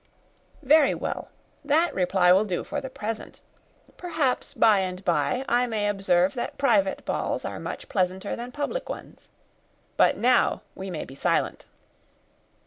[0.63, 1.27] "Very well;
[1.63, 3.39] that reply will do for the present.
[3.97, 8.89] Perhaps, by and by, I may observe that private balls are much pleasanter than public
[8.89, 9.29] ones;
[9.97, 11.67] but now we may be silent."